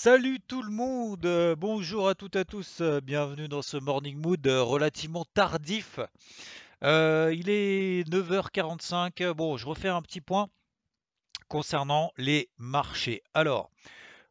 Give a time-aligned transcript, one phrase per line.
[0.00, 3.76] Salut tout le monde, euh, bonjour à toutes et à tous, euh, bienvenue dans ce
[3.76, 5.98] morning mood euh, relativement tardif.
[6.82, 10.50] Il est 9h45, bon je refais un petit point
[11.48, 13.24] concernant les marchés.
[13.34, 13.72] Alors,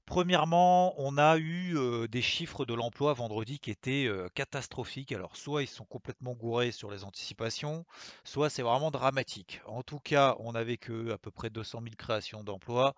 [0.07, 1.75] premièrement, on a eu
[2.09, 5.11] des chiffres de l'emploi vendredi qui étaient catastrophiques.
[5.11, 7.85] Alors, soit ils sont complètement gourés sur les anticipations,
[8.23, 9.61] soit c'est vraiment dramatique.
[9.67, 12.95] En tout cas, on avait que à peu près 200 000 créations d'emplois.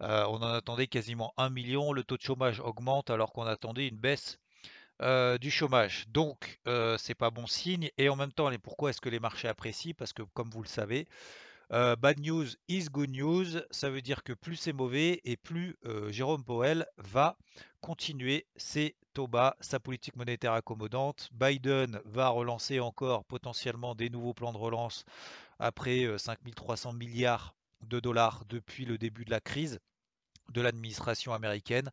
[0.00, 1.92] Euh, on en attendait quasiment 1 million.
[1.92, 4.38] Le taux de chômage augmente alors qu'on attendait une baisse
[5.40, 6.06] du chômage.
[6.08, 7.90] Donc, euh, c'est pas bon signe.
[7.98, 9.92] Et en même temps, pourquoi est-ce que les marchés apprécient?
[9.96, 11.06] Parce que, comme vous le savez,
[11.72, 13.60] euh, bad news is good news.
[13.70, 17.36] Ça veut dire que plus c'est mauvais et plus euh, Jérôme Powell va
[17.80, 21.28] continuer ses taux bas, sa politique monétaire accommodante.
[21.32, 25.04] Biden va relancer encore potentiellement des nouveaux plans de relance
[25.58, 29.80] après euh, 5300 milliards de dollars depuis le début de la crise
[30.52, 31.90] de l'administration américaine.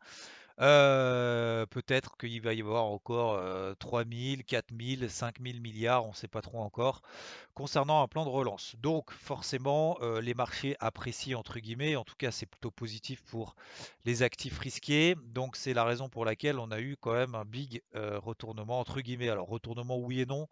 [0.61, 6.05] Euh, peut-être qu'il va y avoir encore euh, 3 000, 4 000, 5 000 milliards,
[6.05, 7.01] on ne sait pas trop encore,
[7.55, 8.75] concernant un plan de relance.
[8.79, 13.55] Donc forcément, euh, les marchés apprécient, entre guillemets, en tout cas c'est plutôt positif pour
[14.05, 15.15] les actifs risqués.
[15.25, 18.79] Donc c'est la raison pour laquelle on a eu quand même un big euh, retournement,
[18.79, 19.29] entre guillemets.
[19.29, 20.47] Alors retournement oui et non.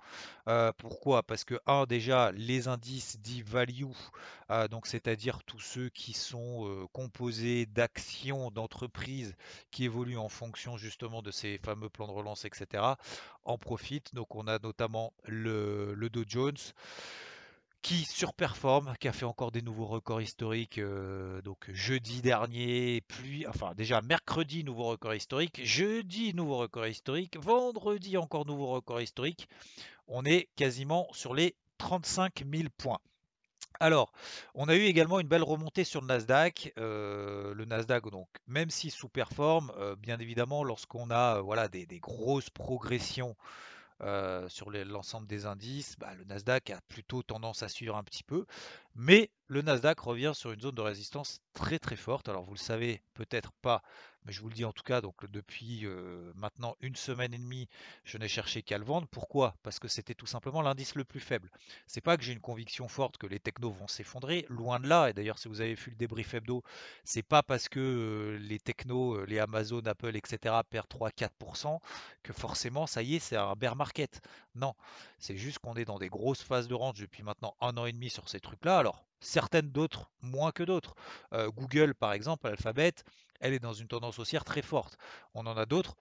[0.77, 1.23] Pourquoi?
[1.23, 3.85] Parce que, un, déjà, les indices dits value,
[4.69, 9.35] donc c'est-à-dire tous ceux qui sont composés d'actions d'entreprises
[9.71, 12.83] qui évoluent en fonction justement de ces fameux plans de relance, etc.,
[13.43, 14.15] en profitent.
[14.15, 16.57] Donc on a notamment le, le Dow Jones
[17.81, 20.77] qui surperforme, qui a fait encore des nouveaux records historiques.
[20.77, 27.37] euh, donc jeudi dernier, puis enfin déjà mercredi nouveau record historique, jeudi nouveau record historique,
[27.37, 29.49] vendredi encore nouveau record historique.
[30.07, 32.99] On est quasiment sur les 35 000 points.
[33.79, 34.11] Alors,
[34.53, 36.73] on a eu également une belle remontée sur le Nasdaq.
[36.77, 41.85] Euh, le Nasdaq, donc, même s'il sous-performe, euh, bien évidemment, lorsqu'on a euh, voilà, des,
[41.99, 43.35] grosses progressions
[44.47, 48.47] sur l'ensemble des indices, bah, le Nasdaq a plutôt tendance à suivre un petit peu.
[48.95, 52.29] Mais le Nasdaq revient sur une zone de résistance très très forte.
[52.29, 53.83] Alors, vous le savez peut-être pas,
[54.25, 57.37] mais je vous le dis en tout cas, donc depuis euh, maintenant une semaine et
[57.37, 57.67] demie,
[58.03, 59.07] je n'ai cherché qu'à le vendre.
[59.09, 59.55] Pourquoi?
[59.63, 61.49] Parce que c'était tout simplement l'indice le plus faible.
[61.87, 65.09] C'est pas que j'ai une conviction forte que les technos vont s'effondrer, loin de là.
[65.09, 66.63] Et d'ailleurs, si vous avez vu le débrief hebdo,
[67.03, 70.55] c'est pas parce que euh, les technos, euh, les Amazon, Apple, etc.
[70.69, 71.79] perdent 3-4%
[72.23, 74.21] que forcément, ça y est, c'est un bear market.
[74.55, 74.75] Non,
[75.17, 77.91] c'est juste qu'on est dans des grosses phases de range depuis maintenant un an et
[77.91, 78.80] demi sur ces trucs-là.
[79.21, 80.95] Certaines d'autres moins que d'autres.
[81.33, 82.93] Euh, Google, par exemple, Alphabet,
[83.39, 84.97] elle est dans une tendance haussière très forte.
[85.33, 85.95] On en a d'autres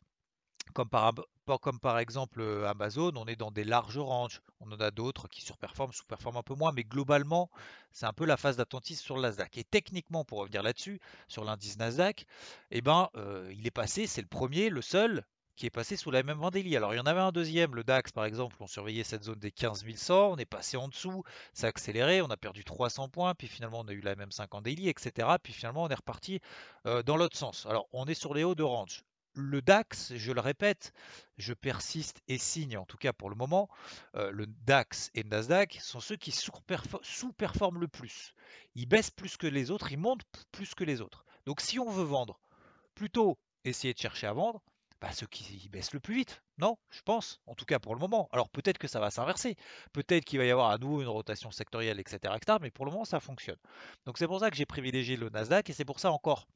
[1.58, 4.40] comme par exemple euh, Amazon, on est dans des larges ranges.
[4.60, 7.50] On en a d'autres qui surperforment, sous-performent un peu moins, mais globalement,
[7.92, 9.58] c'est un peu la phase d'attentisme sur le Nasdaq.
[9.58, 12.26] Et techniquement, pour revenir là-dessus, sur l'indice Nasdaq,
[12.70, 15.24] eh ben, euh, il est passé, c'est le premier, le seul
[15.60, 16.74] qui est passé sous la même vendélie.
[16.74, 19.38] Alors il y en avait un deuxième, le DAX par exemple, on surveillait cette zone
[19.38, 21.22] des 15 100, on est passé en dessous,
[21.52, 24.32] ça a accéléré, on a perdu 300 points, puis finalement on a eu la même
[24.32, 25.28] 5 en daily, etc.
[25.42, 26.40] Puis finalement on est reparti
[26.86, 27.66] euh, dans l'autre sens.
[27.66, 29.04] Alors on est sur les hauts de range
[29.34, 30.94] le DAX, je le répète,
[31.36, 33.68] je persiste et signe, en tout cas pour le moment,
[34.16, 38.32] euh, le DAX et le Nasdaq sont ceux qui sous-perfor- sous-performent le plus.
[38.74, 41.26] Ils baissent plus que les autres, ils montent plus que les autres.
[41.44, 42.40] Donc si on veut vendre,
[42.94, 44.62] plutôt essayer de chercher à vendre,
[45.00, 46.42] bah, ceux qui baissent le plus vite.
[46.58, 48.28] Non, je pense, en tout cas pour le moment.
[48.32, 49.56] Alors peut-être que ça va s'inverser,
[49.92, 52.90] peut-être qu'il va y avoir à nouveau une rotation sectorielle, etc., etc., mais pour le
[52.92, 53.58] moment ça fonctionne.
[54.06, 56.46] Donc c'est pour ça que j'ai privilégié le Nasdaq et c'est pour ça encore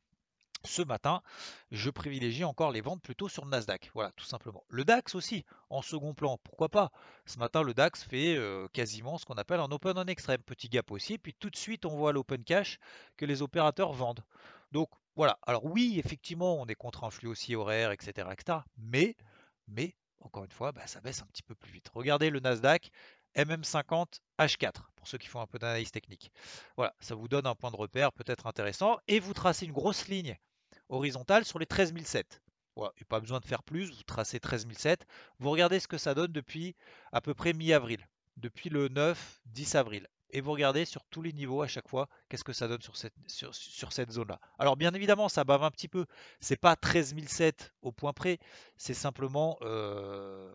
[0.64, 1.22] ce matin,
[1.70, 3.90] je privilégie encore les ventes plutôt sur le Nasdaq.
[3.94, 4.64] Voilà, tout simplement.
[4.68, 6.90] Le DAX aussi, en second plan, pourquoi pas?
[7.26, 10.42] Ce matin, le DAX fait euh, quasiment ce qu'on appelle un open en extrême.
[10.42, 12.78] Petit gap aussi, puis tout de suite, on voit l'open cash
[13.16, 14.24] que les opérateurs vendent.
[14.72, 18.28] Donc voilà, alors oui, effectivement, on est contre un flux aussi horaire, etc.,
[18.76, 19.16] mais,
[19.68, 21.88] mais, encore une fois, bah, ça baisse un petit peu plus vite.
[21.94, 22.90] Regardez le Nasdaq,
[23.36, 26.32] MM50 H4, pour ceux qui font un peu d'analyse technique.
[26.76, 30.08] Voilà, ça vous donne un point de repère peut-être intéressant, et vous tracez une grosse
[30.08, 30.36] ligne
[30.88, 32.42] horizontale sur les 13007.
[32.76, 35.06] Voilà, et pas besoin de faire plus, vous tracez 13007.
[35.38, 36.74] Vous regardez ce que ça donne depuis
[37.12, 38.04] à peu près mi-avril,
[38.36, 40.08] depuis le 9-10 avril.
[40.30, 42.96] Et vous regardez sur tous les niveaux à chaque fois qu'est-ce que ça donne sur
[42.96, 44.40] cette, sur, cette zone-là.
[44.58, 46.06] Alors bien évidemment, ça bave un petit peu.
[46.40, 48.38] C'est pas 13007 au point près,
[48.76, 50.52] c'est simplement euh,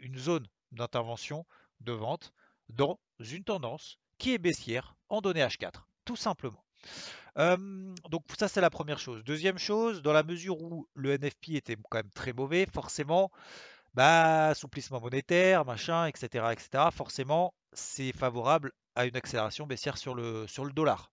[0.00, 1.46] une zone d'intervention
[1.80, 2.32] de vente
[2.68, 5.72] dans une tendance qui est baissière en données H4,
[6.04, 6.64] tout simplement.
[7.36, 9.24] donc ça c'est la première chose.
[9.24, 13.30] Deuxième chose, dans la mesure où le NFP était quand même très mauvais, forcément,
[13.94, 20.46] bah, assouplissement monétaire, machin, etc., etc., forcément, c'est favorable à une accélération baissière sur le,
[20.46, 21.10] sur le dollar.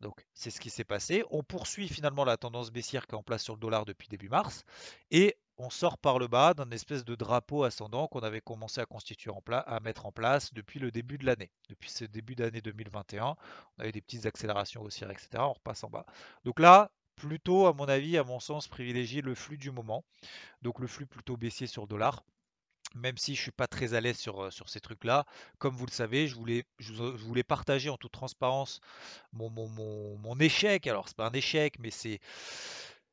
[0.00, 1.24] Donc c'est ce qui s'est passé.
[1.30, 4.28] On poursuit finalement la tendance baissière qui est en place sur le dollar depuis début
[4.28, 4.64] mars.
[5.10, 8.86] Et on sort par le bas d'un espèce de drapeau ascendant qu'on avait commencé à
[8.86, 11.50] constituer en place, à mettre en place depuis le début de l'année.
[11.68, 15.28] Depuis ce début d'année 2021, on avait des petites accélérations haussières, etc.
[15.38, 16.06] On repasse en bas.
[16.44, 20.04] Donc là, plutôt, à mon avis, à mon sens, privilégier le flux du moment.
[20.62, 22.22] Donc le flux plutôt baissier sur le dollar
[22.94, 25.24] même si je suis pas très à l'aise sur, euh, sur ces trucs-là.
[25.58, 28.80] Comme vous le savez, je voulais, partager en toute transparence
[29.32, 30.86] mon, mon échec.
[30.86, 32.20] Alors, c'est pas un échec, mais c'est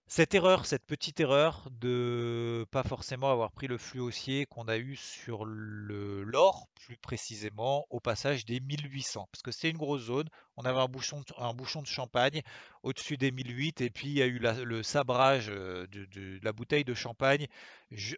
[0.07, 4.78] cette erreur, cette petite erreur de pas forcément avoir pris le flux haussier qu'on a
[4.78, 10.30] eu sur l'or, plus précisément au passage des 1800, parce que c'est une grosse zone.
[10.57, 12.44] On avait un bouchon, de, un bouchon de champagne
[12.84, 16.84] au-dessus des 1008, et puis il y a eu le sabrage euh, de, la bouteille
[16.84, 17.48] de champagne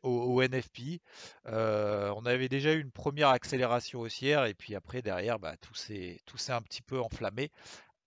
[0.03, 1.01] au, NFP.
[1.47, 5.73] Euh, on avait déjà eu une première accélération haussière, et puis après derrière, bah, tout
[5.73, 6.19] s'est
[6.49, 7.49] un petit peu enflammé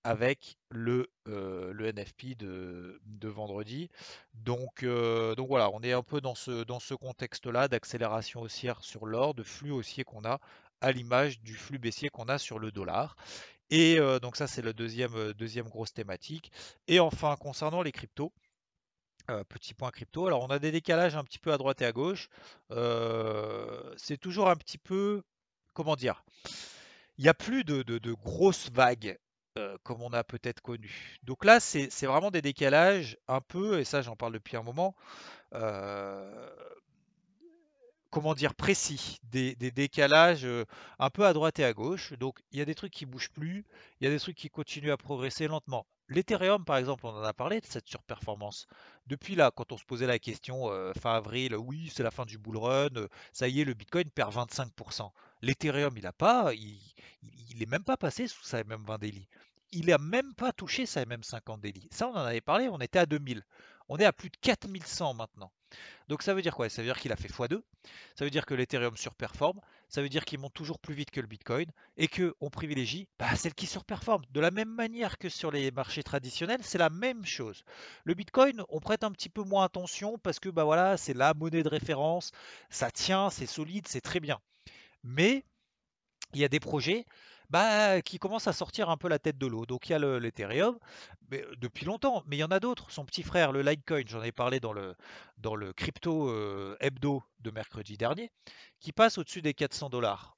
[0.04, 3.90] avec le, euh, le NFP de, vendredi.
[4.34, 8.82] Donc, euh, donc voilà, on est un peu dans ce, dans ce contexte-là d'accélération haussière
[8.82, 10.40] sur l'or, de flux haussier qu'on a
[10.80, 13.16] à l'image du flux baissier qu'on a sur le dollar.
[13.68, 16.50] Et euh, donc ça c'est la deuxième, deuxième grosse thématique.
[16.88, 18.32] Et enfin concernant les cryptos,
[19.48, 20.26] petit point crypto.
[20.26, 22.28] Alors on a des décalages un petit peu à droite et à gauche.
[23.96, 25.22] c'est toujours un petit peu,
[25.74, 26.24] comment dire,
[27.18, 29.18] il n'y a plus de, de, grosses vagues
[29.60, 31.18] euh, comme on a peut-être connu.
[31.22, 34.94] Donc là, c'est vraiment des décalages un peu, et ça j'en parle depuis un moment,
[35.54, 36.50] euh,
[38.10, 40.64] comment dire, précis, des, décalages euh,
[40.98, 42.12] un peu à droite et à gauche.
[42.14, 43.64] Donc il y a des trucs qui bougent plus,
[44.00, 45.86] il y a des trucs qui continuent à progresser lentement.
[46.08, 48.66] L'Ethereum, par exemple, on en a parlé de cette surperformance.
[49.06, 50.68] Depuis là, quand on se posait la question
[51.00, 54.34] fin avril, oui, c'est la fin du bull run, ça y est, le Bitcoin perd
[54.34, 55.08] 25%.
[55.42, 56.80] L'Ethereum, il a pas, il,
[57.50, 59.28] il, est même pas passé sous sa MM20 daily.
[59.72, 61.88] Il n'a même pas touché sa MM50 daily.
[61.90, 63.42] Ça, on en avait parlé, on était à 2000.
[63.88, 65.50] On est à plus de 4100 maintenant.
[66.08, 66.68] Donc ça veut dire quoi?
[66.68, 67.60] Ça veut dire qu'il a fait x2.
[68.16, 69.60] Ça veut dire que l'Ethereum surperforme.
[69.88, 73.08] Ça veut dire qu'il monte toujours plus vite que le Bitcoin et que on privilégie
[73.18, 74.22] bah, celle qui surperforme.
[74.30, 77.64] De la même manière que sur les marchés traditionnels, c'est la même chose.
[78.04, 81.34] Le Bitcoin, on prête un petit peu moins attention parce que bah voilà, c'est la
[81.34, 82.30] monnaie de référence,
[82.70, 84.40] ça tient, c'est solide, c'est très bien.
[85.02, 85.44] Mais
[86.34, 87.06] il y a des projets
[87.50, 89.66] bah, qui commencent à sortir un peu la tête de l'eau.
[89.66, 90.78] Donc il y a l'Ethereum
[91.58, 92.90] depuis longtemps, mais il y en a d'autres.
[92.90, 94.94] Son petit frère, le Litecoin, j'en ai parlé dans le,
[95.38, 96.32] dans le crypto
[96.80, 98.30] hebdo de mercredi dernier,
[98.80, 100.36] qui passe au-dessus des 400 dollars.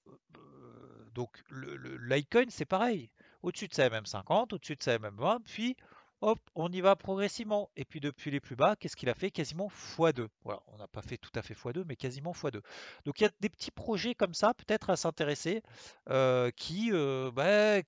[1.15, 3.11] Donc le, le Litecoin, c'est pareil.
[3.43, 5.77] Au-dessus de sa MM50, au-dessus de sa MM20, puis
[6.23, 7.71] hop, on y va progressivement.
[7.77, 9.31] Et puis depuis les plus bas, qu'est-ce qu'il a fait?
[9.31, 10.29] Quasiment x2.
[10.45, 12.63] Voilà, on n'a pas fait tout à fait x2, mais quasiment x2.
[13.05, 15.63] Donc il y a des petits projets comme ça, peut-être à s'intéresser,
[16.09, 17.83] euh, qui, euh, bah,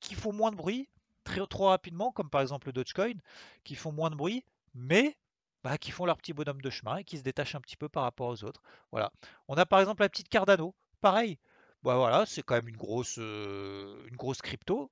[0.00, 0.88] qui font moins de bruit
[1.48, 3.14] trop rapidement, comme par exemple le Dogecoin,
[3.64, 4.44] qui font moins de bruit,
[4.74, 5.16] mais
[5.62, 7.88] bah, qui font leur petit bonhomme de chemin et qui se détachent un petit peu
[7.88, 8.62] par rapport aux autres.
[8.90, 9.12] Voilà.
[9.48, 11.38] On a par exemple la petite Cardano, pareil.
[11.82, 14.90] Bah voilà, c'est quand même une grosse, euh, une grosse crypto.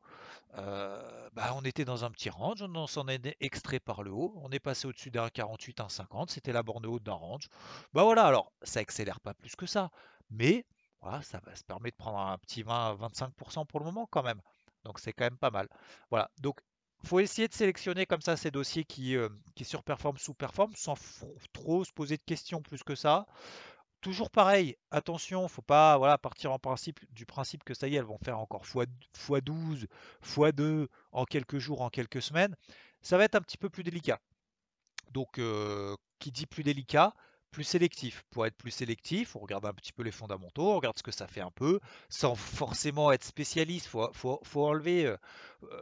[0.55, 4.33] Euh, bah, on était dans un petit range, on s'en est extrait par le haut,
[4.43, 7.49] on est passé au-dessus d'un 48, un 50, c'était la borne haute d'un range.
[7.93, 9.91] Bah voilà, alors ça accélère pas plus que ça,
[10.31, 10.65] mais
[11.01, 14.41] voilà, ça va se permet de prendre un petit 20-25% pour le moment quand même.
[14.85, 15.69] Donc c'est quand même pas mal.
[16.11, 16.61] Voilà, donc
[17.05, 20.95] faut essayer de sélectionner comme ça ces dossiers qui, euh, qui surperforment, sous-performent, sans
[21.53, 23.27] trop se poser de questions plus que ça.
[24.01, 27.99] Toujours pareil, attention, faut pas voilà, partir en principe, du principe que ça y est,
[27.99, 29.87] elles vont faire encore x12,
[30.25, 32.55] x2 en quelques jours, en quelques semaines.
[33.03, 34.21] Ça va être un petit peu plus délicat.
[35.11, 35.41] Donc,
[36.19, 37.15] qui dit plus délicat,
[37.51, 38.25] plus sélectif.
[38.31, 41.11] Pour être plus sélectif, on regarde un petit peu les fondamentaux, on regarde ce que
[41.11, 43.91] ça fait un peu, sans forcément être spécialiste.
[43.93, 45.17] Il enlever, euh,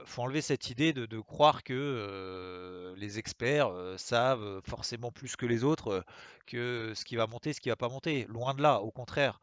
[0.04, 6.04] faut enlever cette idée de, croire que les experts savent forcément plus que les autres
[6.46, 8.24] que ce qui va monter, ce qui va pas monter.
[8.28, 9.40] Loin de là, au contraire.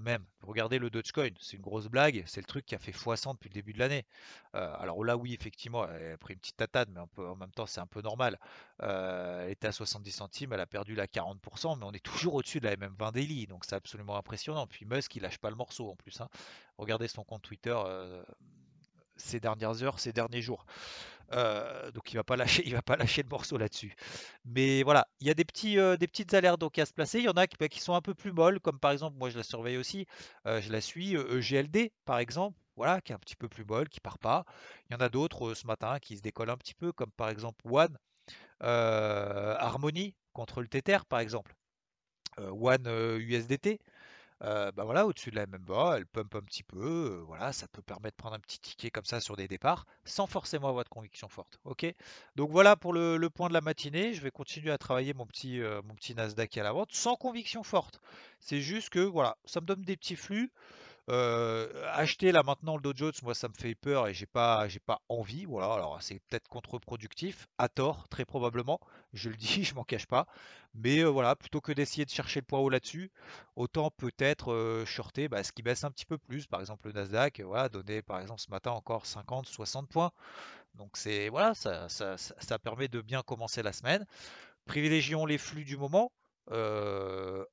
[0.00, 3.34] même, regardez le Dogecoin, c'est une grosse blague, c'est le truc qui a fait x100
[3.34, 4.06] depuis le début de l'année.
[4.52, 7.80] alors là, oui, effectivement, elle a pris une petite tatade, mais en même temps, c'est
[7.80, 8.38] un peu normal.
[8.80, 12.60] Elle était à 70 centimes, elle a perdu la 40%, mais on est toujours au-dessus
[12.60, 14.66] de la MM20 daily, donc c'est absolument impressionnant.
[14.66, 16.20] Puis Musk, il lâche pas le morceau en plus.
[16.20, 16.28] Hein.
[16.78, 17.76] Regardez son compte Twitter
[19.20, 20.64] ces dernières heures, ces derniers jours.
[21.32, 23.94] Euh, donc il va pas lâcher, il va pas lâcher le morceau là-dessus.
[24.44, 25.44] Mais voilà, il y a des
[25.76, 27.18] euh, petites alertes donc à se placer.
[27.18, 29.30] Il y en a bah, qui, sont un peu plus molles, comme par exemple, moi
[29.30, 30.06] je la surveille aussi,
[30.46, 33.88] euh, je la suis, EGLD par exemple, voilà, qui est un petit peu plus molle,
[33.88, 34.44] qui part pas.
[34.88, 37.28] Il y en a d'autres ce matin qui se décollent un petit peu, comme par
[37.28, 37.96] exemple One,
[38.60, 41.54] Harmony contre le Tether par exemple,
[42.38, 42.86] One
[43.18, 43.80] USDT.
[44.42, 46.78] Euh, bah voilà, au-dessus de la MMBA, elle pump un petit peu,
[47.18, 49.84] euh, voilà, ça peut permettre de prendre un petit ticket comme ça sur des départs,
[50.06, 51.58] sans forcément avoir de conviction forte.
[51.64, 51.84] Ok?
[52.36, 54.14] Donc voilà pour le, point de la matinée.
[54.14, 57.16] Je vais continuer à travailler mon petit, euh, mon petit Nasdaq à la vente, sans
[57.16, 58.00] conviction forte.
[58.38, 60.50] C'est juste que voilà, ça me donne des petits flux.
[61.10, 64.68] Euh, acheter là maintenant le Dow Jones, moi ça me fait peur et j'ai pas,
[64.86, 65.44] pas envie.
[65.44, 68.78] Voilà, alors c'est peut-être contre-productif, à tort, très probablement.
[69.12, 70.26] Je le dis, je m'en cache pas.
[70.74, 73.10] Mais euh, voilà, plutôt que d'essayer de chercher le point haut là-dessus,
[73.56, 76.46] autant peut-être euh, shorter bah, ce qui baisse un petit peu plus.
[76.46, 80.12] Par exemple, le Nasdaq, voilà, donné par exemple ce matin encore 50, 60 points.
[80.74, 84.06] Donc c'est voilà, ça, permet de bien commencer la semaine.
[84.66, 86.12] Privilégions les flux du moment.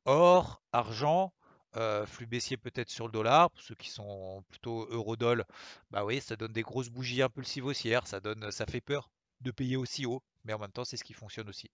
[0.06, 1.34] or, argent,
[1.77, 5.46] euh, flux baissier peut-être sur le dollar, pour ceux qui sont plutôt euro-doll,
[5.91, 9.10] bah oui, ça donne des grosses bougies impulsives haussières, ça donne, ça fait peur
[9.41, 11.69] de payer aussi haut, mais en même temps c'est ce qui fonctionne aussi.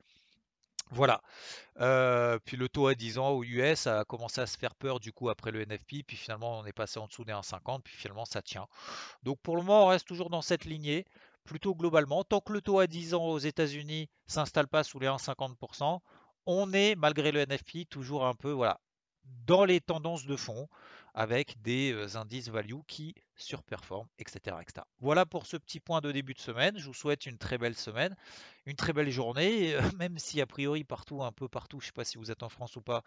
[0.92, 1.22] Voilà.
[1.80, 5.00] Euh, puis le taux à 10 ans au US a commencé à se faire peur
[5.00, 7.96] du coup après le NFP, puis finalement on est passé en dessous des 1,50, puis
[7.96, 8.68] finalement ça tient.
[9.24, 11.06] Donc pour le moment on reste toujours dans cette lignée,
[11.46, 12.24] plutôt globalement.
[12.24, 16.00] Tant que le taux à 10 ans aux États-Unis s'installe pas sous les 1,50%,
[16.46, 18.80] on est malgré le NFP toujours un peu voilà
[19.46, 20.68] dans les tendances de fond
[21.14, 24.86] avec des euh, indices value qui surperforment, etc., etc.
[25.00, 26.78] Voilà pour ce petit point de début de semaine.
[26.78, 28.16] Je vous souhaite une très belle semaine,
[28.66, 31.94] une très belle journée, même si a priori partout, un peu partout, je ne sais
[31.94, 33.04] pas si vous êtes en France ou pas,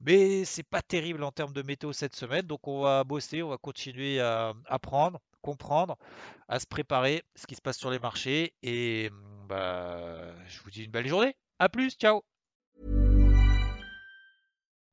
[0.00, 2.46] mais c'est pas terrible en termes de météo cette semaine.
[2.46, 5.96] Donc on va bosser, on va continuer à apprendre, comprendre,
[6.48, 8.54] à se préparer ce qui se passe sur les marchés.
[8.62, 9.10] Et
[9.48, 11.36] bah, je vous dis une belle journée.
[11.58, 12.24] À plus, ciao